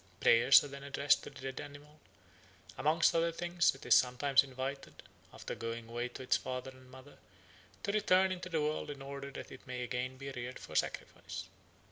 Prayers 0.19 0.63
are 0.63 0.67
then 0.67 0.81
addressed 0.81 1.21
to 1.21 1.29
the 1.29 1.39
dead 1.51 1.61
animal; 1.61 1.99
amongst 2.75 3.13
other 3.13 3.31
things 3.31 3.75
it 3.75 3.85
is 3.85 3.93
sometimes 3.93 4.43
invited, 4.43 5.03
after 5.31 5.53
going 5.53 5.87
away 5.87 6.07
to 6.07 6.23
its 6.23 6.35
father 6.37 6.71
and 6.71 6.89
mother, 6.89 7.19
to 7.83 7.91
return 7.91 8.31
into 8.31 8.49
the 8.49 8.61
world 8.61 8.89
in 8.89 8.99
order 9.03 9.29
that 9.29 9.51
it 9.51 9.67
may 9.67 9.83
again 9.83 10.17
be 10.17 10.31
reared 10.31 10.57
for 10.57 10.73
sacrifice. 10.75 11.43